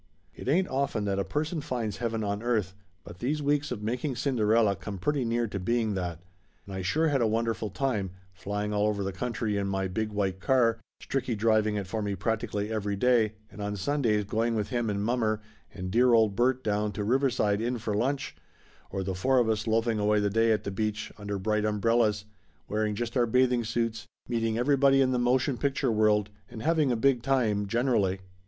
It 0.33 0.47
ain't 0.49 0.67
often 0.67 1.05
that 1.05 1.19
a 1.19 1.23
person 1.23 1.61
finds 1.61 1.97
heaven 1.97 2.23
on 2.23 2.41
earth, 2.41 2.73
but 3.03 3.19
these 3.19 3.39
weeks 3.43 3.69
of 3.69 3.83
making 3.83 4.15
Cinderella 4.15 4.75
come 4.75 4.97
pretty 4.97 5.23
near 5.23 5.45
to 5.49 5.59
being 5.59 5.93
that, 5.93 6.23
and 6.65 6.73
I 6.73 6.81
sure 6.81 7.09
had 7.09 7.21
a 7.21 7.27
wonderful 7.27 7.69
time, 7.69 8.09
flying 8.33 8.73
all 8.73 8.87
over 8.87 9.03
the 9.03 9.13
country 9.13 9.57
in 9.57 9.67
my 9.67 9.87
big 9.87 10.11
white 10.11 10.39
car, 10.39 10.79
Stricky 11.03 11.37
driving 11.37 11.75
it 11.75 11.85
for 11.85 12.01
me 12.01 12.15
practically 12.15 12.71
every 12.73 12.95
day, 12.95 13.33
and 13.51 13.61
on 13.61 13.75
Sun 13.75 14.01
days 14.01 14.23
going 14.25 14.55
with 14.55 14.69
him 14.69 14.89
and 14.89 15.03
mommer 15.05 15.39
and 15.71 15.91
dear 15.91 16.13
old 16.13 16.35
Bert 16.35 16.63
down 16.63 16.91
to 16.93 17.03
Riverside 17.03 17.61
Inn 17.61 17.77
for 17.77 17.93
lunch, 17.93 18.35
or 18.89 19.03
the 19.03 19.13
four 19.13 19.37
of 19.37 19.47
us 19.51 19.67
loafing 19.67 19.99
away 19.99 20.19
the 20.19 20.31
day 20.31 20.51
at 20.51 20.63
the 20.63 20.71
beach 20.71 21.11
under 21.19 21.37
bright 21.37 21.63
um 21.63 21.79
brellas, 21.79 22.23
wearing 22.67 22.95
just 22.95 23.15
our 23.15 23.27
bathing 23.27 23.63
suits, 23.63 24.07
meeting 24.27 24.57
every 24.57 24.75
body 24.77 24.99
in 24.99 25.11
the 25.11 25.19
motion 25.19 25.59
picture 25.59 25.91
world, 25.91 26.31
and 26.49 26.63
having 26.63 26.91
a 26.91 26.95
big 26.95 27.21
time 27.21 27.67
generally. 27.67 28.21